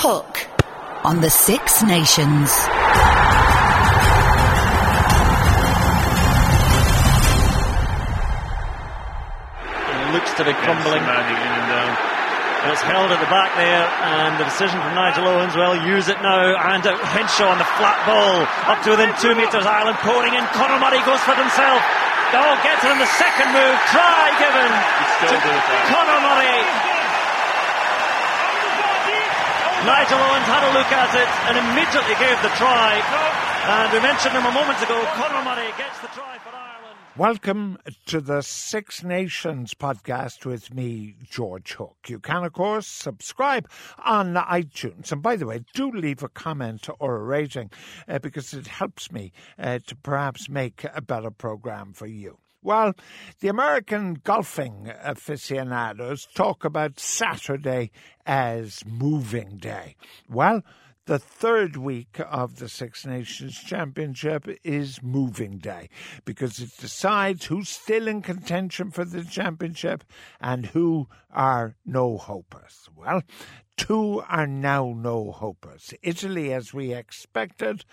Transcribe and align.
Hook 0.00 0.48
on 1.04 1.20
the 1.20 1.28
Six 1.28 1.84
Nations. 1.84 2.48
It 9.68 10.08
looks 10.16 10.32
to 10.40 10.44
be 10.48 10.56
crumbling. 10.64 11.04
And 11.04 12.72
it's 12.72 12.80
held 12.80 13.12
at 13.12 13.20
the 13.20 13.28
back 13.28 13.52
there, 13.60 13.84
and 13.84 14.40
the 14.40 14.48
decision 14.48 14.80
from 14.80 14.96
Nigel 14.96 15.28
Owens, 15.28 15.52
well, 15.52 15.76
use 15.84 16.08
it 16.08 16.16
now, 16.24 16.56
and 16.72 16.80
uh, 16.80 16.96
Henshaw 17.12 17.52
on 17.52 17.60
the 17.60 17.68
flat 17.76 18.00
ball, 18.08 18.48
up 18.72 18.80
to 18.88 18.96
within 18.96 19.12
two 19.20 19.36
metres, 19.36 19.68
Ireland 19.68 20.00
pouring 20.00 20.32
in, 20.32 20.44
Conor 20.56 20.80
Murray 20.80 21.04
goes 21.04 21.20
for 21.28 21.36
it 21.36 21.40
himself, 21.44 21.80
oh, 22.36 22.52
gets 22.64 22.84
it 22.84 22.92
in 22.92 23.00
the 23.00 23.12
second 23.20 23.52
move, 23.52 23.76
try 23.92 24.32
given 24.40 24.68
to 25.28 25.36
Conor 25.40 25.60
Murray. 25.92 25.99
Nigel 29.86 30.18
Owens 30.18 30.44
had 30.44 30.62
a 30.68 30.72
look 30.76 30.92
at 30.92 31.14
it 31.16 31.30
and 31.48 31.56
immediately 31.56 32.14
gave 32.20 32.36
the 32.42 32.52
try, 32.60 33.00
and 33.64 33.90
we 33.90 33.98
mentioned 34.00 34.34
him 34.34 34.44
a 34.44 34.52
moment 34.52 34.76
ago, 34.82 35.02
Conor 35.14 35.42
Murray 35.42 35.72
gets 35.78 35.98
the 36.00 36.08
try 36.08 36.36
for 36.36 36.50
Ireland. 36.54 36.98
Welcome 37.16 37.78
to 38.04 38.20
the 38.20 38.42
Six 38.42 39.02
Nations 39.02 39.72
podcast 39.72 40.44
with 40.44 40.74
me, 40.74 41.14
George 41.22 41.72
Hook. 41.72 41.96
You 42.08 42.18
can, 42.18 42.44
of 42.44 42.52
course, 42.52 42.86
subscribe 42.86 43.70
on 44.04 44.34
iTunes. 44.34 45.12
And 45.12 45.22
by 45.22 45.36
the 45.36 45.46
way, 45.46 45.64
do 45.72 45.90
leave 45.90 46.22
a 46.22 46.28
comment 46.28 46.86
or 46.98 47.16
a 47.16 47.24
rating 47.24 47.70
uh, 48.06 48.18
because 48.18 48.52
it 48.52 48.66
helps 48.66 49.10
me 49.10 49.32
uh, 49.58 49.78
to 49.86 49.96
perhaps 49.96 50.50
make 50.50 50.84
a 50.92 51.00
better 51.00 51.30
program 51.30 51.94
for 51.94 52.06
you. 52.06 52.36
Well, 52.62 52.92
the 53.40 53.48
American 53.48 54.20
golfing 54.22 54.92
aficionados 55.02 56.26
talk 56.34 56.62
about 56.62 57.00
Saturday 57.00 57.90
as 58.26 58.84
moving 58.86 59.56
day. 59.56 59.96
Well, 60.28 60.62
the 61.06 61.18
third 61.18 61.78
week 61.78 62.20
of 62.30 62.58
the 62.58 62.68
Six 62.68 63.06
Nations 63.06 63.56
Championship 63.58 64.46
is 64.62 65.02
moving 65.02 65.56
day 65.56 65.88
because 66.26 66.58
it 66.58 66.76
decides 66.78 67.46
who's 67.46 67.70
still 67.70 68.06
in 68.06 68.20
contention 68.20 68.90
for 68.90 69.06
the 69.06 69.24
championship 69.24 70.04
and 70.38 70.66
who 70.66 71.08
are 71.30 71.76
no 71.86 72.18
hopers. 72.18 72.90
Well, 72.94 73.22
two 73.78 74.22
are 74.28 74.46
now 74.46 74.94
no 74.94 75.32
hopers 75.32 75.94
Italy, 76.02 76.52
as 76.52 76.74
we 76.74 76.92
expected, 76.92 77.86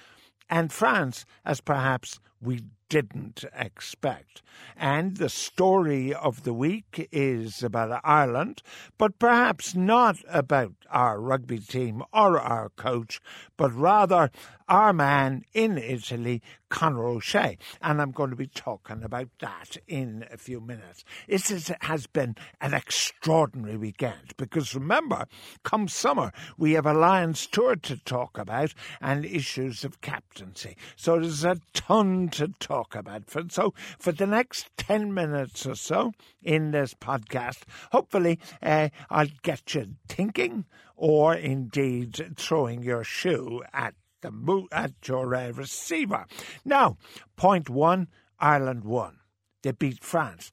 and 0.50 0.74
France, 0.74 1.26
as 1.46 1.62
perhaps 1.62 2.20
we 2.42 2.64
didn't 2.90 3.44
expect. 3.54 4.42
And 4.76 5.18
the 5.18 5.30
story 5.30 6.14
of 6.14 6.44
the 6.44 6.54
week 6.54 7.08
is 7.12 7.64
about 7.64 8.02
Ireland, 8.04 8.62
but 8.98 9.20
perhaps 9.20 9.76
not 9.76 10.18
about 10.28 10.74
our 10.90 11.20
rugby 11.20 11.60
team 11.60 12.04
or 12.14 12.40
our 12.40 12.70
coach, 12.70 13.22
but 13.56 13.74
rather 13.74 14.32
our 14.70 14.92
man 14.94 15.44
in 15.54 15.78
Italy, 15.78 16.42
Conor 16.70 17.06
O'Shea. 17.06 17.58
And 17.82 18.02
I'm 18.02 18.12
going 18.12 18.32
to 18.32 18.36
be 18.36 18.48
talking 18.48 19.04
about 19.04 19.30
that 19.40 19.78
in 19.88 20.26
a 20.32 20.38
few 20.38 20.60
minutes. 20.60 21.06
It 21.28 21.72
has 21.82 22.08
been 22.08 22.36
an 22.60 22.74
extraordinary 22.74 23.78
weekend 23.78 24.36
because 24.38 24.76
remember, 24.76 25.28
come 25.64 25.88
summer, 25.88 26.32
we 26.58 26.74
have 26.74 26.86
a 26.86 26.94
Lions 26.94 27.48
tour 27.48 27.76
to 27.78 27.98
talk 27.98 28.38
about 28.38 28.74
and 29.00 29.24
issues 29.26 29.84
of 29.84 30.02
captaincy. 30.02 30.76
So 30.96 31.20
there's 31.20 31.46
a 31.46 31.60
ton 31.74 32.30
to 32.30 32.50
talk 32.60 32.77
about. 32.96 33.30
For, 33.30 33.44
so 33.50 33.74
for 34.00 34.12
the 34.12 34.28
next 34.28 34.70
10 34.78 35.14
minutes 35.14 35.66
or 35.66 35.76
so 35.76 36.14
in 36.42 36.72
this 36.72 36.94
podcast, 36.94 37.64
hopefully 37.92 38.40
uh, 38.62 38.90
I'll 39.10 39.28
get 39.44 39.74
you 39.74 39.96
thinking 40.08 40.66
or 40.96 41.36
indeed 41.36 42.34
throwing 42.38 42.84
your 42.84 43.04
shoe 43.04 43.64
at 43.74 43.94
the 44.22 44.32
mo- 44.32 44.68
at 44.72 44.94
your 45.08 45.34
uh, 45.36 45.52
receiver. 45.52 46.26
Now, 46.66 46.98
point 47.36 47.70
one, 47.70 48.08
Ireland 48.40 48.84
won. 48.84 49.20
They 49.64 49.72
beat 49.72 50.04
France. 50.04 50.52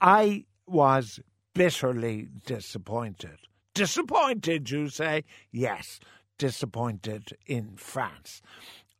I 0.00 0.44
was 0.66 1.20
bitterly 1.54 2.28
disappointed. 2.44 3.38
Disappointed, 3.74 4.70
you 4.70 4.88
say? 4.88 5.24
Yes, 5.50 6.00
disappointed 6.38 7.36
in 7.46 7.76
France. 7.76 8.42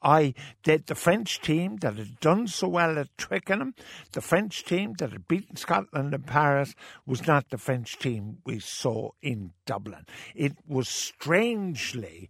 I 0.02 0.34
did 0.62 0.86
the 0.86 0.94
French 0.94 1.40
team 1.40 1.76
that 1.78 1.96
had 1.96 2.20
done 2.20 2.46
so 2.46 2.68
well 2.68 2.98
at 2.98 3.16
Twickenham, 3.18 3.74
the 4.12 4.20
French 4.20 4.64
team 4.64 4.94
that 4.98 5.12
had 5.12 5.28
beaten 5.28 5.56
Scotland 5.56 6.14
in 6.14 6.22
Paris, 6.22 6.74
was 7.06 7.26
not 7.26 7.50
the 7.50 7.58
French 7.58 7.98
team 7.98 8.38
we 8.44 8.58
saw 8.58 9.10
in 9.22 9.52
Dublin. 9.64 10.06
It 10.34 10.56
was 10.66 10.88
strangely. 10.88 12.28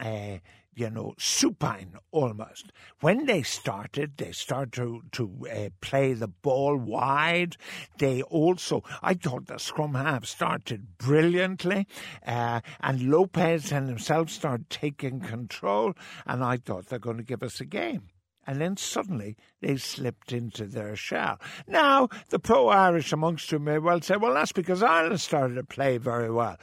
Uh, 0.00 0.38
you 0.76 0.90
know, 0.90 1.14
supine 1.18 1.94
almost. 2.10 2.72
When 3.00 3.26
they 3.26 3.42
started, 3.42 4.16
they 4.16 4.32
started 4.32 4.72
to, 4.74 5.02
to 5.12 5.46
uh, 5.50 5.68
play 5.80 6.12
the 6.12 6.28
ball 6.28 6.76
wide. 6.76 7.56
They 7.98 8.22
also, 8.22 8.82
I 9.02 9.14
thought 9.14 9.46
the 9.46 9.58
scrum 9.58 9.94
half 9.94 10.24
started 10.24 10.98
brilliantly, 10.98 11.86
uh, 12.26 12.60
and 12.80 13.10
Lopez 13.10 13.72
and 13.72 13.88
himself 13.88 14.30
started 14.30 14.70
taking 14.70 15.20
control, 15.20 15.94
and 16.26 16.44
I 16.44 16.56
thought 16.56 16.86
they're 16.86 16.98
going 16.98 17.18
to 17.18 17.22
give 17.22 17.42
us 17.42 17.60
a 17.60 17.64
game. 17.64 18.08
And 18.46 18.60
then 18.60 18.76
suddenly 18.76 19.36
they 19.60 19.76
slipped 19.76 20.30
into 20.30 20.66
their 20.66 20.96
shell. 20.96 21.40
Now, 21.66 22.08
the 22.28 22.38
pro 22.38 22.68
Irish 22.68 23.10
amongst 23.10 23.50
you 23.50 23.58
may 23.58 23.78
well 23.78 24.02
say, 24.02 24.16
well, 24.16 24.34
that's 24.34 24.52
because 24.52 24.82
Ireland 24.82 25.22
started 25.22 25.54
to 25.54 25.64
play 25.64 25.96
very 25.96 26.30
well. 26.30 26.58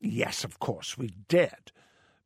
Yes, 0.00 0.44
of 0.44 0.60
course, 0.60 0.96
we 0.96 1.10
did 1.28 1.72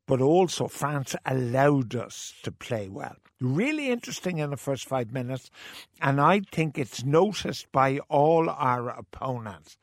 but 0.09 0.21
also 0.21 0.67
France 0.67 1.15
allowed 1.23 1.93
us 1.93 2.33
to 2.41 2.51
play 2.51 2.89
well. 2.89 3.15
Really 3.39 3.91
interesting 3.91 4.39
in 4.39 4.49
the 4.49 4.57
first 4.57 4.87
five 4.87 5.13
minutes, 5.13 5.51
and 6.01 6.19
I 6.19 6.41
think 6.51 6.79
it's 6.79 7.03
noticed 7.03 7.71
by 7.71 7.99
all 8.09 8.49
our 8.49 8.89
opponents. 8.89 9.77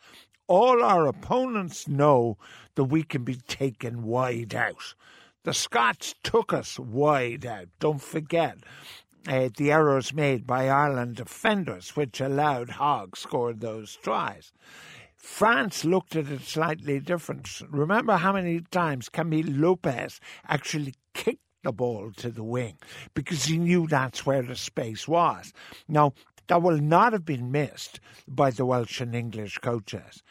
All 0.48 0.82
our 0.82 1.06
opponents 1.06 1.86
know 1.86 2.38
that 2.74 2.84
we 2.84 3.04
can 3.04 3.22
be 3.22 3.36
taken 3.36 4.02
wide 4.02 4.52
out. 4.52 4.94
The 5.44 5.54
Scots 5.54 6.16
took 6.24 6.52
us 6.52 6.76
wide 6.76 7.46
out. 7.46 7.68
Don't 7.78 8.02
forget. 8.02 8.58
Uh, 9.28 9.48
the 9.56 9.70
errors 9.70 10.12
made 10.12 10.44
by 10.44 10.68
Ireland 10.68 11.14
defenders, 11.14 11.94
which 11.94 12.20
allowed 12.20 12.70
Hogg 12.70 13.16
score 13.16 13.52
those 13.52 13.96
tries. 14.02 14.52
France 15.16 15.84
looked 15.84 16.16
at 16.16 16.30
it 16.30 16.42
slightly 16.42 17.00
different. 17.00 17.62
Remember 17.68 18.16
how 18.16 18.32
many 18.32 18.60
times 18.60 19.08
Camille 19.08 19.50
Lopez 19.50 20.20
actually 20.46 20.94
kicked 21.14 21.42
the 21.62 21.72
ball 21.72 22.12
to 22.16 22.30
the 22.30 22.44
wing 22.44 22.78
because 23.14 23.44
he 23.44 23.58
knew 23.58 23.86
that's 23.86 24.24
where 24.24 24.42
the 24.42 24.56
space 24.56 25.08
was. 25.08 25.52
Now, 25.88 26.12
that 26.46 26.62
will 26.62 26.78
not 26.78 27.12
have 27.12 27.24
been 27.24 27.50
missed 27.50 27.98
by 28.28 28.50
the 28.50 28.64
Welsh 28.64 29.00
and 29.00 29.14
English 29.14 29.58
coaches. 29.58 30.22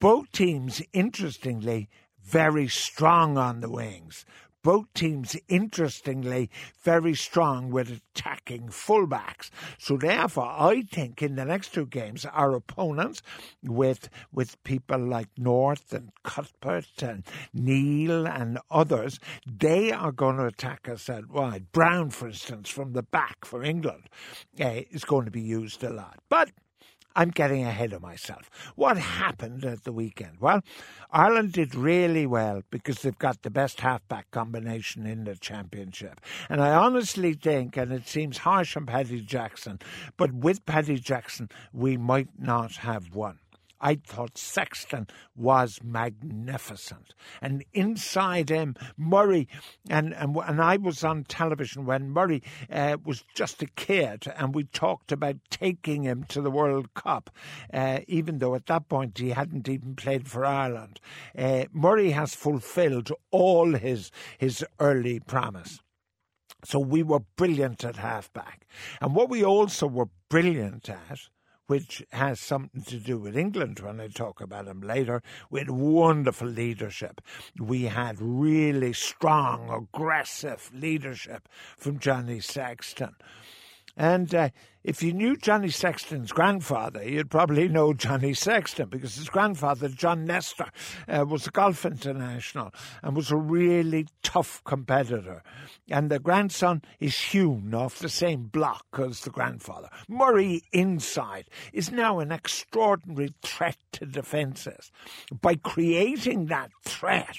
Both 0.00 0.32
teams, 0.32 0.82
interestingly, 0.92 1.88
very 2.22 2.68
strong 2.68 3.38
on 3.38 3.60
the 3.60 3.70
wings 3.70 4.26
both 4.66 4.92
teams, 4.94 5.36
interestingly, 5.46 6.50
very 6.82 7.14
strong 7.14 7.70
with 7.70 8.00
attacking 8.16 8.66
fullbacks. 8.66 9.48
So 9.78 9.96
therefore, 9.96 10.52
I 10.58 10.82
think 10.82 11.22
in 11.22 11.36
the 11.36 11.44
next 11.44 11.72
two 11.72 11.86
games, 11.86 12.24
our 12.24 12.52
opponents, 12.52 13.22
with 13.62 14.08
with 14.32 14.60
people 14.64 14.98
like 14.98 15.28
North 15.38 15.92
and 15.92 16.10
Cuthbert 16.24 17.00
and 17.00 17.22
Neil 17.54 18.26
and 18.26 18.58
others, 18.68 19.20
they 19.46 19.92
are 19.92 20.10
going 20.10 20.38
to 20.38 20.46
attack 20.46 20.88
us 20.88 21.08
out 21.08 21.30
wide. 21.30 21.70
Brown, 21.70 22.10
for 22.10 22.26
instance, 22.26 22.68
from 22.68 22.92
the 22.92 23.04
back 23.04 23.44
for 23.44 23.62
England, 23.62 24.08
uh, 24.60 24.80
is 24.90 25.04
going 25.04 25.26
to 25.26 25.30
be 25.30 25.42
used 25.42 25.84
a 25.84 25.90
lot. 25.90 26.18
But 26.28 26.50
I'm 27.16 27.30
getting 27.30 27.64
ahead 27.64 27.94
of 27.94 28.02
myself. 28.02 28.50
What 28.76 28.98
happened 28.98 29.64
at 29.64 29.84
the 29.84 29.92
weekend? 29.92 30.38
Well, 30.38 30.60
Ireland 31.10 31.52
did 31.52 31.74
really 31.74 32.26
well 32.26 32.60
because 32.70 33.00
they've 33.00 33.18
got 33.18 33.40
the 33.40 33.50
best 33.50 33.80
halfback 33.80 34.30
combination 34.30 35.06
in 35.06 35.24
the 35.24 35.34
championship. 35.34 36.20
And 36.50 36.60
I 36.60 36.74
honestly 36.74 37.32
think, 37.32 37.78
and 37.78 37.90
it 37.90 38.06
seems 38.06 38.38
harsh 38.38 38.76
on 38.76 38.84
Paddy 38.84 39.22
Jackson, 39.22 39.78
but 40.18 40.30
with 40.30 40.66
Paddy 40.66 40.98
Jackson, 40.98 41.48
we 41.72 41.96
might 41.96 42.28
not 42.38 42.76
have 42.76 43.14
won. 43.14 43.38
I 43.86 44.00
thought 44.04 44.36
Sexton 44.36 45.06
was 45.36 45.78
magnificent. 45.80 47.14
And 47.40 47.64
inside 47.72 48.48
him, 48.48 48.74
Murray, 48.96 49.46
and, 49.88 50.12
and, 50.12 50.36
and 50.36 50.60
I 50.60 50.76
was 50.76 51.04
on 51.04 51.22
television 51.22 51.86
when 51.86 52.10
Murray 52.10 52.42
uh, 52.68 52.96
was 53.04 53.22
just 53.32 53.62
a 53.62 53.66
kid, 53.66 54.26
and 54.36 54.56
we 54.56 54.64
talked 54.64 55.12
about 55.12 55.36
taking 55.50 56.02
him 56.02 56.24
to 56.30 56.40
the 56.40 56.50
World 56.50 56.94
Cup, 56.94 57.30
uh, 57.72 58.00
even 58.08 58.40
though 58.40 58.56
at 58.56 58.66
that 58.66 58.88
point 58.88 59.18
he 59.18 59.30
hadn't 59.30 59.68
even 59.68 59.94
played 59.94 60.26
for 60.26 60.44
Ireland. 60.44 60.98
Uh, 61.38 61.66
Murray 61.72 62.10
has 62.10 62.34
fulfilled 62.34 63.12
all 63.30 63.74
his, 63.74 64.10
his 64.36 64.64
early 64.80 65.20
promise. 65.20 65.78
So 66.64 66.80
we 66.80 67.04
were 67.04 67.20
brilliant 67.36 67.84
at 67.84 67.94
halfback. 67.94 68.66
And 69.00 69.14
what 69.14 69.30
we 69.30 69.44
also 69.44 69.86
were 69.86 70.08
brilliant 70.28 70.88
at 70.88 71.28
which 71.66 72.04
has 72.12 72.40
something 72.40 72.82
to 72.82 72.98
do 72.98 73.18
with 73.18 73.36
England 73.36 73.80
when 73.80 74.00
I 74.00 74.08
talk 74.08 74.40
about 74.40 74.66
them 74.66 74.80
later, 74.80 75.22
with 75.50 75.68
wonderful 75.68 76.48
leadership. 76.48 77.20
We 77.58 77.84
had 77.84 78.16
really 78.20 78.92
strong, 78.92 79.70
aggressive 79.70 80.70
leadership 80.74 81.48
from 81.76 81.98
Johnny 81.98 82.40
Sexton. 82.40 83.16
And 83.96 84.34
uh, 84.34 84.50
if 84.84 85.02
you 85.02 85.12
knew 85.14 85.36
Johnny 85.36 85.70
Sexton's 85.70 86.30
grandfather, 86.30 87.02
you'd 87.02 87.30
probably 87.30 87.66
know 87.66 87.94
Johnny 87.94 88.34
Sexton 88.34 88.90
because 88.90 89.16
his 89.16 89.30
grandfather, 89.30 89.88
John 89.88 90.26
Nestor, 90.26 90.70
uh, 91.08 91.24
was 91.26 91.46
a 91.46 91.50
golf 91.50 91.86
international 91.86 92.72
and 93.02 93.16
was 93.16 93.30
a 93.30 93.36
really 93.36 94.06
tough 94.22 94.62
competitor. 94.64 95.42
And 95.90 96.10
the 96.10 96.18
grandson 96.18 96.82
is 97.00 97.18
hewn 97.18 97.72
off 97.74 97.98
the 97.98 98.10
same 98.10 98.48
block 98.48 98.84
as 98.98 99.22
the 99.22 99.30
grandfather. 99.30 99.88
Murray 100.08 100.62
inside 100.72 101.46
is 101.72 101.90
now 101.90 102.18
an 102.20 102.30
extraordinary 102.30 103.32
threat 103.42 103.78
to 103.92 104.04
defences. 104.04 104.92
By 105.40 105.54
creating 105.54 106.46
that 106.46 106.70
threat, 106.84 107.36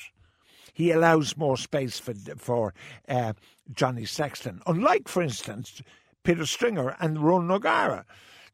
he 0.73 0.91
allows 0.91 1.37
more 1.37 1.57
space 1.57 1.99
for 1.99 2.13
for 2.37 2.73
uh, 3.07 3.33
Johnny 3.73 4.05
Sexton. 4.05 4.61
Unlike, 4.67 5.07
for 5.07 5.23
instance, 5.23 5.81
Peter 6.27 6.45
Stringer 6.45 6.93
and 6.99 7.23
Ron 7.23 7.49
O'Gara. 7.49 8.05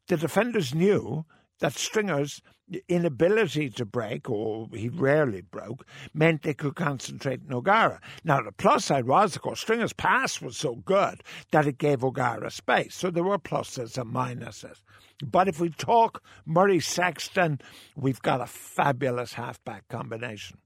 The 0.06 0.16
defenders 0.16 0.75
knew 0.75 1.25
that 1.58 1.74
Stringer's 1.74 2.40
inability 2.88 3.72
to 3.72 3.84
break, 3.84 4.30
or 4.30 4.68
he 4.72 4.90
rarely 4.90 5.42
broke, 5.42 5.84
meant 6.14 6.44
they 6.44 6.54
could 6.54 6.75
concentrate 6.75 7.42
on 7.48 7.52
O'Gara. 7.52 8.00
Now, 8.24 8.44
the 8.44 8.52
plus 8.52 8.86
side 8.86 9.08
was, 9.08 9.36
of 9.36 9.42
course, 9.42 9.62
Stringer's 9.62 9.92
pass 9.92 10.40
was 10.40 10.56
so 10.56 10.75
good 10.75 11.24
that 11.52 11.66
it 11.66 11.80
gave 11.80 12.04
O'Gara 12.04 12.52
space. 12.52 12.94
So 12.94 13.10
there 13.10 13.24
were 13.24 13.40
pluses 13.40 13.98
and 13.98 14.14
minuses. 14.14 14.84
But 15.26 15.48
if 15.48 15.60
we 15.60 15.69
talk 15.69 16.22
Murray 16.46 16.80
Sexton, 16.80 17.60
we've 17.96 18.22
got 18.22 18.40
a 18.40 18.46
fabulous 18.46 19.34
halfback 19.34 19.88
combination. 19.88 20.60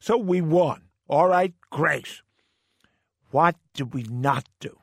So 0.00 0.16
we 0.16 0.40
won. 0.40 0.84
All 1.06 1.28
right, 1.28 1.52
great. 1.70 2.22
What 3.30 3.56
did 3.74 3.92
we 3.92 4.04
not 4.04 4.48
do? 4.58 4.78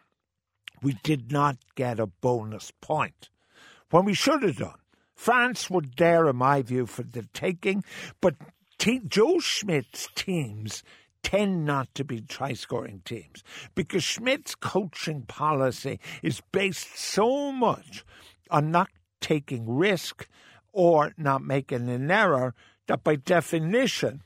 We 0.83 0.97
did 1.03 1.31
not 1.31 1.57
get 1.75 2.00
a 2.00 2.07
bonus 2.07 2.71
point 2.81 3.30
when 3.89 4.06
we 4.06 4.13
should 4.13 4.44
have 4.44 4.57
done. 4.57 4.80
France 5.15 5.69
were 5.69 5.83
there, 5.97 6.27
in 6.27 6.35
my 6.35 6.62
view, 6.62 6.85
for 6.85 7.03
the 7.03 7.24
taking, 7.33 7.83
but 8.19 8.35
te- 8.77 9.01
Joe 9.07 9.39
Schmidt's 9.39 10.09
teams 10.15 10.83
tend 11.24 11.65
not 11.65 11.94
to 11.95 12.03
be 12.03 12.19
try 12.19 12.53
scoring 12.53 13.01
teams 13.06 13.44
because 13.75 14.03
Schmidt's 14.03 14.56
coaching 14.56 15.21
policy 15.21 16.00
is 16.21 16.41
based 16.51 16.97
so 16.97 17.51
much 17.51 18.03
on 18.51 18.71
not 18.71 18.89
taking 19.21 19.69
risk 19.69 20.27
or 20.74 21.13
not 21.18 21.41
making 21.41 21.88
an 21.88 22.12
error 22.12 22.53
that 22.88 23.03
by 23.03 23.15
definition 23.15 24.21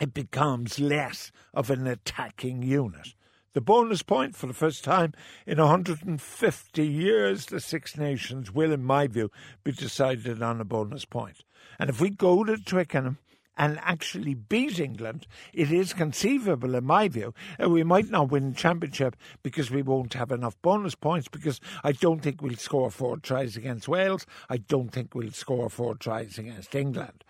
it 0.00 0.14
becomes 0.14 0.80
less 0.80 1.30
of 1.52 1.70
an 1.70 1.86
attacking 1.86 2.62
unit. 2.62 3.14
The 3.54 3.60
bonus 3.60 4.02
point 4.02 4.34
for 4.34 4.48
the 4.48 4.52
first 4.52 4.82
time 4.82 5.12
in 5.46 5.58
150 5.58 6.86
years, 6.86 7.46
the 7.46 7.60
Six 7.60 7.96
Nations 7.96 8.50
will, 8.50 8.72
in 8.72 8.82
my 8.82 9.06
view, 9.06 9.30
be 9.62 9.70
decided 9.70 10.42
on 10.42 10.60
a 10.60 10.64
bonus 10.64 11.04
point. 11.04 11.44
And 11.78 11.88
if 11.88 12.00
we 12.00 12.10
go 12.10 12.42
to 12.42 12.56
Twickenham 12.56 13.18
and 13.56 13.78
actually 13.80 14.34
beat 14.34 14.80
England, 14.80 15.28
it 15.52 15.70
is 15.70 15.92
conceivable, 15.92 16.74
in 16.74 16.84
my 16.84 17.06
view, 17.06 17.32
that 17.58 17.70
we 17.70 17.84
might 17.84 18.10
not 18.10 18.32
win 18.32 18.50
the 18.50 18.56
championship 18.56 19.14
because 19.44 19.70
we 19.70 19.82
won't 19.82 20.14
have 20.14 20.32
enough 20.32 20.60
bonus 20.60 20.96
points. 20.96 21.28
Because 21.28 21.60
I 21.84 21.92
don't 21.92 22.22
think 22.22 22.42
we'll 22.42 22.56
score 22.56 22.90
four 22.90 23.18
tries 23.18 23.56
against 23.56 23.86
Wales. 23.86 24.26
I 24.50 24.56
don't 24.56 24.90
think 24.90 25.14
we'll 25.14 25.30
score 25.30 25.70
four 25.70 25.94
tries 25.94 26.38
against 26.38 26.74
England. 26.74 27.22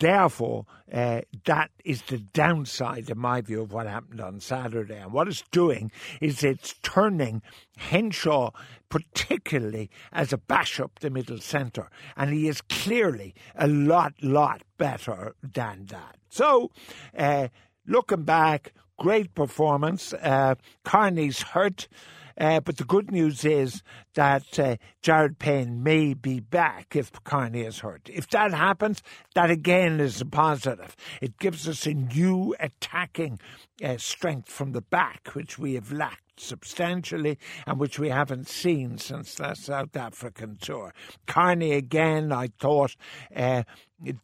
Therefore, 0.00 0.66
uh, 0.92 1.20
that 1.44 1.70
is 1.84 2.02
the 2.02 2.18
downside, 2.18 3.08
in 3.08 3.18
my 3.18 3.40
view, 3.40 3.62
of 3.62 3.72
what 3.72 3.86
happened 3.86 4.20
on 4.20 4.40
Saturday. 4.40 4.98
And 4.98 5.12
what 5.12 5.28
it's 5.28 5.44
doing 5.52 5.92
is 6.20 6.42
it's 6.42 6.74
turning 6.82 7.42
Henshaw, 7.76 8.50
particularly 8.88 9.90
as 10.12 10.32
a 10.32 10.38
bash 10.38 10.80
up 10.80 10.98
the 10.98 11.10
middle 11.10 11.38
centre. 11.38 11.90
And 12.16 12.32
he 12.32 12.48
is 12.48 12.60
clearly 12.60 13.34
a 13.54 13.68
lot, 13.68 14.14
lot 14.20 14.62
better 14.78 15.36
than 15.42 15.86
that. 15.86 16.16
So, 16.28 16.70
uh, 17.16 17.48
looking 17.86 18.24
back, 18.24 18.72
great 18.98 19.34
performance. 19.34 20.12
Uh, 20.12 20.56
Carney's 20.84 21.42
hurt. 21.42 21.88
Uh, 22.38 22.60
but 22.60 22.76
the 22.76 22.84
good 22.84 23.10
news 23.10 23.44
is 23.44 23.82
that 24.14 24.58
uh, 24.58 24.76
Jared 25.02 25.38
Payne 25.38 25.82
may 25.82 26.14
be 26.14 26.40
back 26.40 26.96
if 26.96 27.12
Carney 27.24 27.62
is 27.62 27.80
hurt. 27.80 28.08
If 28.12 28.28
that 28.30 28.52
happens, 28.52 29.02
that 29.34 29.50
again 29.50 30.00
is 30.00 30.20
a 30.20 30.26
positive. 30.26 30.96
It 31.20 31.38
gives 31.38 31.68
us 31.68 31.86
a 31.86 31.94
new 31.94 32.54
attacking 32.58 33.40
uh, 33.82 33.96
strength 33.98 34.48
from 34.48 34.72
the 34.72 34.82
back, 34.82 35.28
which 35.34 35.58
we 35.58 35.74
have 35.74 35.92
lacked 35.92 36.40
substantially 36.40 37.38
and 37.66 37.78
which 37.78 37.98
we 37.98 38.08
haven't 38.08 38.48
seen 38.48 38.98
since 38.98 39.36
the 39.36 39.54
South 39.54 39.96
African 39.96 40.56
tour. 40.60 40.92
Carney 41.26 41.72
again, 41.72 42.32
I 42.32 42.48
thought, 42.58 42.96
uh, 43.34 43.62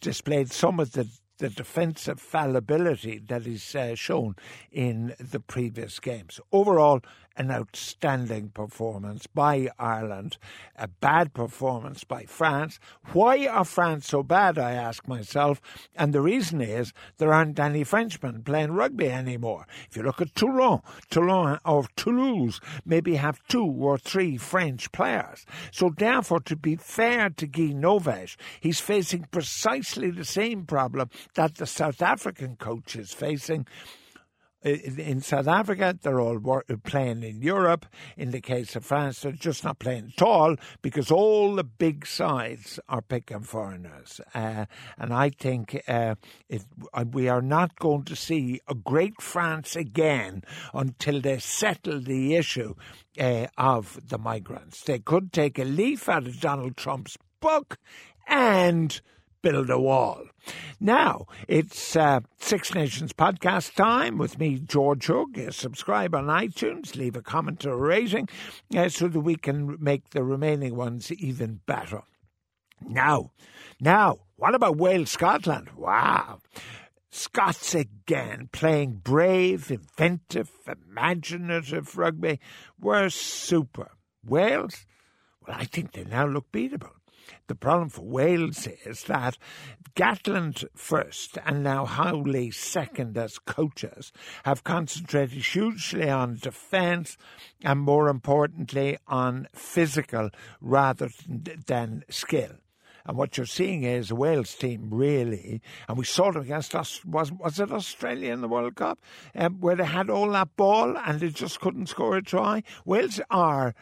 displayed 0.01 0.51
some 0.51 0.81
of 0.81 0.93
the 0.93 1.09
the 1.41 1.49
defensive 1.49 2.21
fallibility 2.21 3.19
that 3.19 3.47
is 3.47 3.75
uh, 3.75 3.95
shown 3.95 4.37
in 4.71 5.15
the 5.19 5.41
previous 5.41 5.99
games. 5.99 6.39
Overall, 6.53 7.01
an 7.37 7.50
outstanding 7.50 8.50
performance 8.50 9.27
by 9.27 9.69
Ireland, 9.79 10.37
a 10.77 10.88
bad 10.88 11.32
performance 11.32 12.05
by 12.05 12.25
France. 12.25 12.79
Why 13.12 13.47
are 13.47 13.65
France 13.65 14.09
so 14.09 14.23
bad, 14.23 14.59
I 14.59 14.73
ask 14.73 15.06
myself? 15.09 15.61
And 15.97 16.12
the 16.12 16.21
reason 16.21 16.61
is 16.61 16.93
there 17.19 17.32
aren't 17.32 17.59
any 17.59 17.85
Frenchmen 17.85 18.43
playing 18.43 18.73
rugby 18.73 19.11
anymore. 19.11 19.67
If 19.88 19.97
you 19.97 20.03
look 20.03 20.21
at 20.21 20.35
Toulon, 20.35 20.81
Toulon 21.11 21.59
or 21.65 21.87
Toulouse 21.97 22.61
maybe 22.85 23.17
have 23.17 23.47
two 23.49 23.65
or 23.65 23.99
three 23.99 24.37
French 24.37 24.91
players. 24.93 25.47
So 25.71 25.91
therefore, 25.97 26.41
to 26.41 26.56
be 26.56 26.76
fair 26.76 27.31
to 27.31 27.47
Guy 27.47 27.73
Novès, 27.73 28.37
he's 28.61 28.81
facing 28.81 29.26
precisely 29.31 30.11
the 30.11 30.25
same 30.25 30.67
problem 30.67 31.11
that 31.35 31.56
the 31.56 31.67
South 31.67 32.03
African 32.03 32.56
coach 32.56 32.97
is 32.97 33.12
facing 33.12 33.67
in 34.62 35.21
South 35.23 35.49
Africa, 35.49 35.99
they're 36.01 36.21
all 36.21 36.39
playing 36.85 37.23
in 37.23 37.41
Europe. 37.41 37.87
In 38.17 38.31
the 38.31 38.41
case 38.41 38.77
of 38.77 38.85
France, 38.85 39.21
they're 39.21 39.33
just 39.33 39.65
not 39.65 39.79
playing 39.79 40.12
at 40.17 40.23
all 40.23 40.57
because 40.83 41.11
all 41.11 41.55
the 41.55 41.65
big 41.65 42.07
sides 42.07 42.79
are 42.89 43.01
picking 43.01 43.41
foreigners. 43.41 44.21
Uh, 44.35 44.67
and 44.99 45.15
I 45.15 45.31
think 45.31 45.81
uh, 45.89 46.17
uh, 46.93 47.05
we 47.11 47.29
are 47.29 47.43
not 47.43 47.79
going 47.79 48.05
to 48.05 48.17
see 48.17 48.61
a 48.69 48.75
great 48.75 49.21
France 49.21 49.77
again 49.77 50.43
until 50.75 51.21
they 51.21 51.38
settle 51.38 52.00
the 52.00 52.35
issue 52.35 52.75
uh, 53.19 53.47
of 53.57 53.99
the 54.09 54.19
migrants. 54.19 54.83
They 54.83 54.99
could 54.99 55.33
take 55.33 55.59
a 55.59 55.64
leaf 55.64 56.09
out 56.09 56.26
of 56.26 56.40
Donald 56.40 56.76
Trump's 56.76 57.17
book 57.40 57.79
and 58.26 59.00
build 59.42 59.70
a 59.70 59.78
wall. 59.78 60.25
Now, 60.80 61.26
it's 61.49 61.94
uh, 61.97 62.20
Six 62.38 62.75
Nations 62.75 63.12
podcast 63.12 63.75
time 63.75 64.18
with 64.18 64.38
me, 64.38 64.59
George 64.59 65.06
Hook. 65.06 65.37
Uh, 65.37 65.50
subscribe 65.50 66.14
on 66.14 66.26
iTunes, 66.26 66.97
leave 66.97 67.16
a 67.16 67.23
comment 67.23 67.64
or 67.66 67.73
a 67.73 67.76
rating 67.76 68.28
uh, 68.75 68.88
so 68.88 69.09
that 69.09 69.20
we 69.20 69.37
can 69.37 69.76
make 69.80 70.11
the 70.11 70.25
remaining 70.25 70.76
ones 70.76 71.12
even 71.12 71.61
better. 71.66 72.02
Now, 72.87 73.32
now, 73.80 74.20
what 74.37 74.54
about 74.54 74.76
Wales 74.76 75.11
Scotland? 75.11 75.70
Wow. 75.76 76.40
Scots 77.11 77.75
again, 77.75 78.49
playing 78.52 79.00
brave, 79.02 79.70
inventive, 79.70 80.50
imaginative 80.66 81.99
rugby, 81.99 82.40
were 82.80 83.11
super. 83.11 83.90
Wales, 84.25 84.87
well, 85.47 85.56
I 85.59 85.64
think 85.64 85.92
they 85.92 86.04
now 86.04 86.26
look 86.26 86.52
beatable. 86.52 86.92
The 87.46 87.54
problem 87.54 87.88
for 87.88 88.02
Wales 88.02 88.66
is 88.84 89.04
that 89.04 89.38
Gatland 89.94 90.64
first 90.75 91.38
and 91.44 91.62
now 91.62 91.84
Howley 91.84 92.50
second 92.50 93.18
as 93.18 93.38
coaches 93.38 94.12
have 94.44 94.64
concentrated 94.64 95.42
hugely 95.42 96.08
on 96.08 96.37
defence 96.37 97.16
and 97.62 97.80
more 97.80 98.08
importantly 98.08 98.99
on 99.06 99.49
physical 99.52 100.30
rather 100.60 101.10
than 101.66 102.04
skill. 102.08 102.52
And 103.06 103.16
what 103.16 103.37
you're 103.37 103.46
seeing 103.46 103.82
is 103.82 104.10
a 104.10 104.14
Wales 104.14 104.54
team 104.54 104.88
really, 104.90 105.60
and 105.88 105.96
we 105.99 106.04
saw 106.04 106.30
them 106.30 106.42
against 106.42 106.75
us. 106.75 107.04
Was 107.04 107.32
was 107.32 107.58
it 107.58 107.72
Australia 107.72 108.32
in 108.32 108.40
the 108.40 108.49
World 108.49 108.76
Cup, 108.76 109.00
um, 109.34 109.60
where 109.60 109.76
they 109.76 109.84
had 109.84 110.10
all 110.10 110.30
that 110.30 110.54
ball 110.56 110.96
and 110.96 111.20
they 111.20 111.30
just 111.30 111.60
couldn't 111.60 111.88
score 111.88 112.16
a 112.16 112.22
try. 112.22 112.62
Wales 112.84 113.20
are 113.30 113.75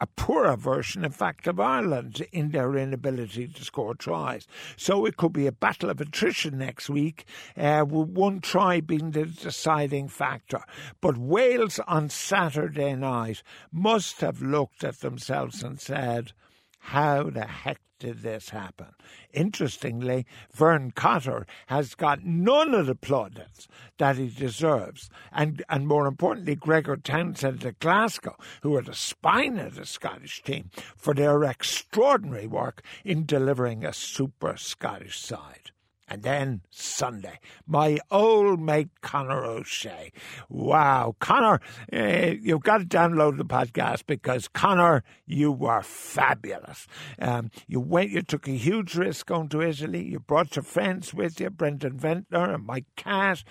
a 0.00 0.06
poorer 0.06 0.56
version, 0.56 1.04
in 1.04 1.10
fact, 1.10 1.46
of 1.46 1.60
Ireland 1.60 2.26
in 2.32 2.50
their 2.50 2.76
inability 2.76 3.48
to 3.48 3.64
score 3.64 3.94
tries. 3.94 4.46
So 4.76 5.04
it 5.04 5.16
could 5.16 5.32
be 5.32 5.46
a 5.46 5.52
battle 5.52 5.90
of 5.90 6.00
attrition 6.00 6.58
next 6.58 6.88
week, 6.88 7.26
uh, 7.56 7.84
with 7.86 8.08
one 8.08 8.40
try 8.40 8.80
being 8.80 9.10
the 9.10 9.26
deciding 9.26 10.08
factor. 10.08 10.62
But 11.00 11.18
Wales 11.18 11.78
on 11.86 12.08
Saturday 12.08 12.94
night 12.94 13.42
must 13.70 14.20
have 14.22 14.40
looked 14.40 14.84
at 14.84 15.00
themselves 15.00 15.62
and 15.62 15.78
said, 15.80 16.32
how 16.80 17.30
the 17.30 17.46
heck 17.46 17.80
did 17.98 18.22
this 18.22 18.48
happen? 18.48 18.88
Interestingly, 19.32 20.26
Vern 20.52 20.90
Cotter 20.90 21.46
has 21.66 21.94
got 21.94 22.24
none 22.24 22.74
of 22.74 22.86
the 22.86 22.94
plaudits 22.94 23.68
that 23.98 24.16
he 24.16 24.28
deserves. 24.28 25.08
And, 25.30 25.62
and 25.68 25.86
more 25.86 26.06
importantly, 26.06 26.56
Gregor 26.56 26.96
Townsend 26.96 27.64
at 27.64 27.78
Glasgow, 27.78 28.36
who 28.62 28.74
are 28.74 28.82
the 28.82 28.94
spine 28.94 29.58
of 29.58 29.76
the 29.76 29.86
Scottish 29.86 30.42
team, 30.42 30.70
for 30.96 31.14
their 31.14 31.44
extraordinary 31.44 32.46
work 32.46 32.82
in 33.04 33.26
delivering 33.26 33.84
a 33.84 33.92
super 33.92 34.56
Scottish 34.56 35.20
side. 35.20 35.70
And 36.12 36.24
then 36.24 36.62
Sunday, 36.70 37.38
my 37.68 38.00
old 38.10 38.60
mate 38.60 38.88
Conor 39.00 39.44
O'Shea. 39.44 40.10
Wow, 40.48 41.14
Conor, 41.20 41.60
uh, 41.92 42.32
you've 42.40 42.64
got 42.64 42.78
to 42.78 42.84
download 42.84 43.36
the 43.36 43.44
podcast 43.44 44.06
because 44.08 44.48
Conor, 44.48 45.04
you 45.24 45.52
were 45.52 45.82
fabulous. 45.82 46.88
Um, 47.20 47.52
you 47.68 47.78
went, 47.78 48.10
you 48.10 48.22
took 48.22 48.48
a 48.48 48.52
huge 48.52 48.96
risk 48.96 49.26
going 49.26 49.50
to 49.50 49.62
Italy. 49.62 50.02
You 50.02 50.18
brought 50.18 50.56
your 50.56 50.64
friends 50.64 51.14
with 51.14 51.38
you, 51.38 51.48
Brendan 51.48 51.96
Venter 51.96 52.54
and 52.54 52.66
Mike 52.66 52.86
Catt, 52.96 53.44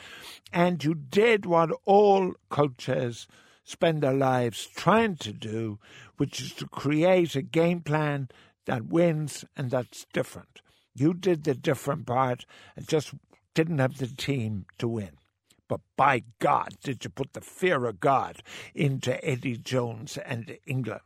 and 0.52 0.84
you 0.84 0.96
did 0.96 1.46
what 1.46 1.72
all 1.86 2.34
coaches 2.50 3.26
spend 3.64 4.04
their 4.04 4.14
lives 4.14 4.68
trying 4.76 5.16
to 5.16 5.32
do, 5.32 5.80
which 6.18 6.42
is 6.42 6.52
to 6.56 6.68
create 6.68 7.38
a 7.38 7.42
game 7.42 7.80
plan 7.80 8.28
that 8.66 8.88
wins 8.88 9.46
and 9.56 9.72
that's 9.72 10.06
different. 10.12 10.62
You 11.00 11.14
did 11.14 11.46
the 11.46 11.56
different 11.56 12.06
part 12.06 12.46
and 12.76 12.88
just 12.88 13.14
didn't 13.54 13.80
have 13.80 13.98
the 13.98 14.08
team 14.08 14.66
to 14.80 14.88
win. 14.88 15.12
But 15.70 15.82
by 15.96 16.24
God, 16.40 16.74
did 16.84 17.04
you 17.04 17.10
put 17.10 17.34
the 17.34 17.42
fear 17.42 17.86
of 17.86 18.00
God 18.00 18.42
into 18.74 19.24
Eddie 19.24 19.58
Jones 19.58 20.18
and 20.18 20.58
England? 20.66 21.02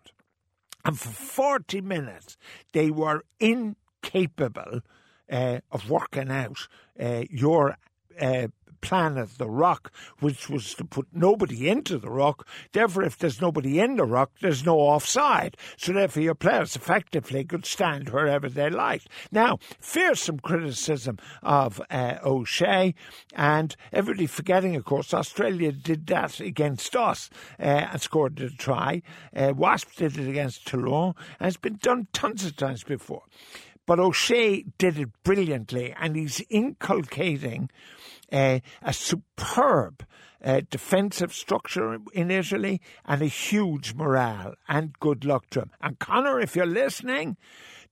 And 0.86 1.00
for 1.00 1.10
40 1.10 1.82
minutes, 1.82 2.38
they 2.72 2.90
were 2.90 3.24
incapable 3.40 4.82
uh, 5.30 5.60
of 5.72 5.90
working 5.90 6.32
out 6.32 6.68
uh, 7.00 7.24
your 7.30 7.78
uh, 8.20 8.48
plan 8.84 9.18
of 9.18 9.38
the 9.38 9.50
ruck, 9.50 9.92
which 10.20 10.50
was 10.50 10.76
to 10.76 10.84
put 10.84 11.08
nobody 11.14 11.70
into 11.70 11.98
the 11.98 12.10
ruck. 12.10 12.46
Therefore, 12.74 13.04
if 13.04 13.18
there's 13.18 13.42
nobody 13.42 13.80
in 13.80 13.96
the 13.96 14.04
ruck, 14.04 14.32
there's 14.42 14.66
no 14.66 14.78
offside. 14.78 15.56
So 15.78 15.94
therefore, 15.94 16.22
your 16.22 16.36
players 16.36 16.76
effectively 16.76 17.46
could 17.46 17.66
stand 17.66 18.10
wherever 18.10 18.50
they 18.50 18.70
liked. 18.70 19.08
Now, 19.32 19.58
fearsome 19.80 20.40
criticism 20.40 21.18
of 21.42 21.82
uh, 21.90 22.18
O'Shea, 22.24 22.94
and 23.34 23.76
everybody 23.94 24.28
forgetting, 24.28 24.76
of 24.76 24.84
course, 24.84 25.14
Australia 25.14 25.72
did 25.72 26.06
that 26.08 26.42
against 26.42 26.96
us 26.96 27.30
uh, 27.60 27.64
and 27.64 28.02
scored 28.02 28.40
a 28.42 28.50
try. 28.50 29.02
Uh, 29.34 29.54
Wasp 29.56 29.96
did 29.96 30.18
it 30.18 30.30
against 30.30 30.68
Toulon, 30.68 31.14
and 31.40 31.48
it's 31.48 31.58
been 31.58 31.78
done 31.78 32.08
tons 32.12 32.44
of 32.44 32.58
times 32.58 32.84
before. 32.84 33.24
But 33.86 34.00
O'Shea 34.00 34.64
did 34.78 34.98
it 34.98 35.10
brilliantly, 35.24 35.94
and 36.00 36.16
he's 36.16 36.42
inculcating 36.50 37.70
uh, 38.34 38.60
a 38.82 38.94
superb 38.94 40.06
uh, 40.44 40.62
defensive 40.70 41.34
structure 41.34 41.98
in 42.14 42.30
Italy 42.30 42.82
and 43.06 43.22
a 43.22 43.28
huge 43.28 43.94
morale 43.94 44.56
and 44.68 45.00
good 45.00 45.24
luck 45.24 45.50
to 45.52 45.62
him. 45.62 45.72
And 45.80 46.00
Conor, 46.00 46.40
if 46.40 46.56
you're 46.56 46.66
listening, 46.66 47.38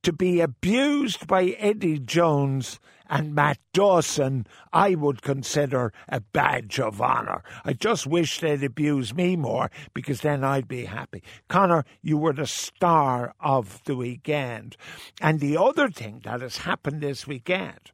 to 0.03 0.11
be 0.11 0.41
abused 0.41 1.27
by 1.27 1.55
Eddie 1.59 1.99
Jones 1.99 2.79
and 3.07 3.35
Matt 3.35 3.59
Dawson, 3.71 4.47
I 4.73 4.95
would 4.95 5.21
consider 5.21 5.93
a 6.09 6.21
badge 6.21 6.79
of 6.79 7.01
honour. 7.01 7.43
I 7.63 7.73
just 7.73 8.07
wish 8.07 8.39
they'd 8.39 8.63
abuse 8.63 9.13
me 9.13 9.35
more 9.35 9.69
because 9.93 10.21
then 10.21 10.43
I'd 10.43 10.67
be 10.67 10.85
happy. 10.85 11.21
Conor, 11.49 11.85
you 12.01 12.17
were 12.17 12.33
the 12.33 12.47
star 12.47 13.35
of 13.39 13.83
the 13.83 13.95
weekend. 13.95 14.75
And 15.21 15.39
the 15.39 15.57
other 15.57 15.89
thing 15.89 16.21
that 16.23 16.41
has 16.41 16.57
happened 16.57 17.01
this 17.01 17.27
weekend 17.27 17.91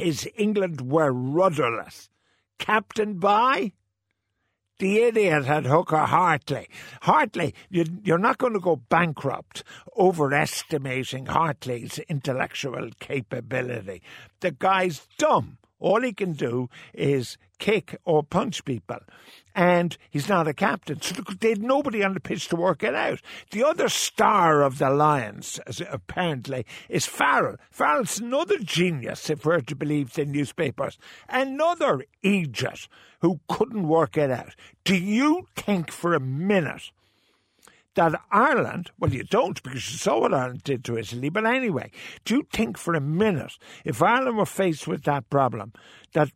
is 0.00 0.28
England 0.36 0.90
were 0.90 1.12
rudderless. 1.12 2.08
Captained 2.58 3.20
by 3.20 3.72
the 4.80 5.02
idiot 5.02 5.44
had 5.44 5.66
Hooker 5.66 6.06
Hartley. 6.06 6.66
Hartley, 7.02 7.54
you, 7.68 7.84
are 8.10 8.18
not 8.18 8.38
going 8.38 8.54
to 8.54 8.60
go 8.60 8.76
bankrupt 8.76 9.62
overestimating 9.96 11.26
Hartley's 11.26 11.98
intellectual 12.08 12.88
capability. 12.98 14.02
The 14.40 14.52
guy's 14.52 15.06
dumb. 15.18 15.58
All 15.80 16.02
he 16.02 16.12
can 16.12 16.34
do 16.34 16.68
is 16.94 17.36
kick 17.58 17.98
or 18.04 18.22
punch 18.22 18.64
people. 18.64 18.98
And 19.54 19.96
he's 20.10 20.28
not 20.28 20.46
a 20.46 20.54
captain. 20.54 21.00
So 21.00 21.14
they 21.40 21.50
had 21.50 21.62
nobody 21.62 22.04
on 22.04 22.14
the 22.14 22.20
pitch 22.20 22.48
to 22.48 22.56
work 22.56 22.82
it 22.82 22.94
out. 22.94 23.20
The 23.50 23.64
other 23.64 23.88
star 23.88 24.62
of 24.62 24.78
the 24.78 24.90
Lions, 24.90 25.58
apparently, 25.90 26.64
is 26.88 27.06
Farrell. 27.06 27.56
Farrell's 27.70 28.20
another 28.20 28.58
genius, 28.58 29.28
if 29.28 29.44
we're 29.44 29.60
to 29.60 29.74
believe 29.74 30.14
the 30.14 30.24
newspapers. 30.24 30.98
Another 31.28 32.04
idiot 32.22 32.86
who 33.20 33.40
couldn't 33.48 33.88
work 33.88 34.16
it 34.16 34.30
out. 34.30 34.54
Do 34.84 34.94
you 34.94 35.48
think 35.56 35.90
for 35.90 36.14
a 36.14 36.20
minute 36.20 36.92
that 37.94 38.20
Ireland, 38.30 38.90
well, 38.98 39.12
you 39.12 39.24
don't 39.24 39.62
because 39.62 39.90
you 39.90 39.98
saw 39.98 40.20
what 40.20 40.34
Ireland 40.34 40.62
did 40.62 40.84
to 40.84 40.98
Italy, 40.98 41.28
but 41.28 41.46
anyway, 41.46 41.90
do 42.24 42.36
you 42.36 42.46
think 42.52 42.78
for 42.78 42.94
a 42.94 43.00
minute, 43.00 43.58
if 43.84 44.02
Ireland 44.02 44.36
were 44.36 44.46
faced 44.46 44.86
with 44.86 45.04
that 45.04 45.28
problem, 45.30 45.72
that 46.12 46.30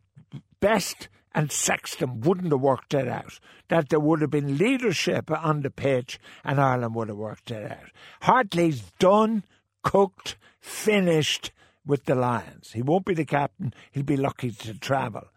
Best 0.59 1.09
and 1.33 1.51
Sexton 1.51 2.21
wouldn't 2.21 2.51
have 2.51 2.61
worked 2.61 2.93
it 2.93 3.07
out, 3.07 3.39
that 3.67 3.89
there 3.89 3.99
would 3.99 4.21
have 4.21 4.31
been 4.31 4.57
leadership 4.57 5.29
on 5.29 5.61
the 5.61 5.69
pitch 5.69 6.19
and 6.43 6.59
Ireland 6.59 6.95
would 6.95 7.09
have 7.09 7.17
worked 7.17 7.51
it 7.51 7.71
out. 7.71 7.91
Hartley's 8.21 8.81
done, 8.99 9.43
cooked, 9.83 10.37
finished 10.59 11.51
with 11.85 12.05
the 12.05 12.15
Lions. 12.15 12.71
He 12.73 12.81
won't 12.81 13.05
be 13.05 13.13
the 13.13 13.25
captain, 13.25 13.73
he'll 13.91 14.03
be 14.03 14.17
lucky 14.17 14.51
to 14.51 14.73
travel. 14.73 15.27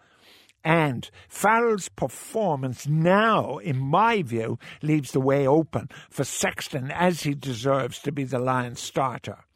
And 0.68 1.10
Farrell's 1.30 1.88
performance 1.88 2.86
now, 2.86 3.56
in 3.56 3.78
my 3.78 4.20
view, 4.20 4.58
leaves 4.82 5.12
the 5.12 5.20
way 5.20 5.46
open 5.46 5.88
for 6.10 6.24
Sexton 6.24 6.90
as 6.90 7.22
he 7.22 7.34
deserves 7.34 8.00
to 8.00 8.12
be 8.12 8.24
the 8.24 8.38
Lions 8.38 8.78
starter. 8.78 9.46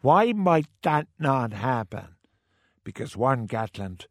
Why 0.00 0.32
might 0.32 0.68
that 0.84 1.06
not 1.18 1.52
happen? 1.52 2.14
Because 2.82 3.14
Warren 3.14 3.46
Gatland, 3.46 4.06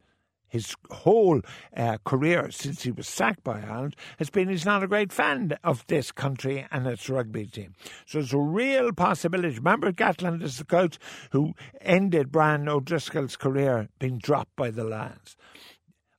his 0.48 0.76
whole 0.92 1.42
uh, 1.76 1.98
career 2.06 2.52
since 2.52 2.84
he 2.84 2.92
was 2.92 3.08
sacked 3.08 3.44
by 3.44 3.62
Ireland, 3.62 3.96
has 4.20 4.30
been 4.30 4.48
he's 4.48 4.64
not 4.64 4.84
a 4.84 4.88
great 4.88 5.12
fan 5.12 5.58
of 5.64 5.88
this 5.88 6.12
country 6.12 6.68
and 6.70 6.86
its 6.86 7.10
rugby 7.10 7.48
team. 7.48 7.74
So 8.06 8.20
it's 8.20 8.32
a 8.32 8.38
real 8.38 8.92
possibility. 8.94 9.56
Remember, 9.56 9.92
Gatland 9.92 10.44
is 10.44 10.60
the 10.60 10.66
coach 10.66 11.00
who 11.32 11.56
ended 11.82 12.32
Brian 12.32 12.70
O'Driscoll's 12.70 13.38
career 13.38 13.90
being 13.98 14.20
dropped 14.20 14.56
by 14.56 14.70
the 14.70 14.84
Lions. 14.84 15.36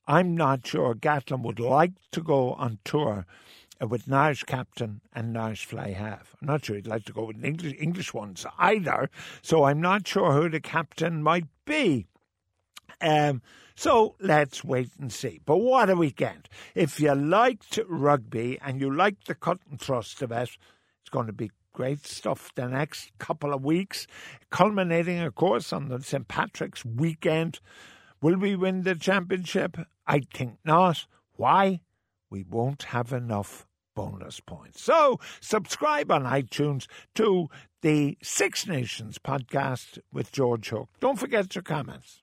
I'm 0.09 0.35
not 0.35 0.67
sure 0.67 0.95
Gatland 0.95 1.43
would 1.43 1.61
like 1.61 1.93
to 2.13 2.23
go 2.23 2.55
on 2.55 2.79
tour 2.83 3.27
with 3.87 4.07
an 4.07 4.15
Irish 4.15 4.43
captain 4.45 5.03
and 5.15 5.29
an 5.29 5.37
Irish 5.37 5.67
fly 5.67 5.91
half. 5.91 6.35
I'm 6.41 6.47
not 6.49 6.65
sure 6.65 6.77
he'd 6.77 6.87
like 6.87 7.05
to 7.05 7.13
go 7.13 7.25
with 7.25 7.45
English 7.45 7.75
English 7.79 8.15
ones 8.15 8.47
either. 8.59 9.11
So 9.43 9.65
I'm 9.65 9.83
not 9.83 10.09
sure 10.09 10.33
who 10.33 10.49
the 10.49 10.61
captain 10.61 11.23
might 11.23 11.45
be. 11.67 12.07
Um, 13.03 13.43
so 13.77 14.15
let's 14.19 14.65
wait 14.65 14.91
and 14.99 15.13
see. 15.13 15.41
But 15.45 15.59
what 15.59 15.91
a 15.91 15.95
weekend! 15.95 16.49
If 16.75 16.99
you 16.99 17.15
liked 17.15 17.79
rugby 17.87 18.59
and 18.65 18.81
you 18.81 18.93
liked 18.93 19.27
the 19.27 19.35
cut 19.35 19.59
and 19.71 19.79
thrust 19.79 20.23
of 20.23 20.33
it, 20.33 20.57
it's 21.03 21.11
going 21.11 21.27
to 21.27 21.35
be 21.35 21.51
great 21.75 22.07
stuff 22.07 22.51
the 22.55 22.67
next 22.67 23.11
couple 23.19 23.53
of 23.53 23.63
weeks, 23.63 24.07
culminating, 24.51 25.21
of 25.21 25.35
course, 25.35 25.71
on 25.71 25.89
the 25.89 26.03
St. 26.03 26.27
Patrick's 26.27 26.85
weekend. 26.85 27.61
Will 28.21 28.37
we 28.37 28.57
win 28.57 28.83
the 28.83 28.97
championship? 28.97 29.77
I 30.07 30.21
think 30.21 30.59
not. 30.65 31.07
Why? 31.37 31.81
We 32.31 32.43
won't 32.43 32.85
have 32.85 33.13
enough 33.13 33.67
bonus 33.95 34.41
points. 34.41 34.83
So, 34.83 35.21
subscribe 35.41 36.11
on 36.11 36.25
iTunes 36.25 36.87
to 37.15 37.49
the 37.83 38.19
Six 38.23 38.67
Nations 38.67 39.19
podcast 39.19 39.99
with 40.13 40.33
George 40.33 40.69
Hook. 40.71 40.89
Don't 41.01 41.19
forget 41.19 41.55
your 41.55 41.63
comments. 41.63 42.23